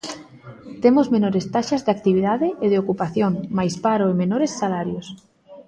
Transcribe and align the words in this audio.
Temos 0.83 1.07
menores 1.15 1.45
taxas 1.55 1.81
de 1.83 1.91
actividade 1.95 2.47
e 2.63 2.65
de 2.71 2.79
ocupación, 2.83 3.31
máis 3.57 3.73
paro 3.85 4.05
e 4.11 4.19
menores 4.23 4.51
salarios. 4.61 5.05